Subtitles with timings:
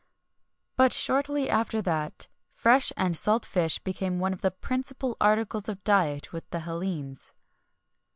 [0.77, 5.83] But shortly after that, fresh and salt fish became one of the principal articles of
[5.83, 7.35] diet with the Hellenes.